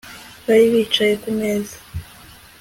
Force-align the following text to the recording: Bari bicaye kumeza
Bari 0.45 0.65
bicaye 0.73 1.13
kumeza 1.23 1.75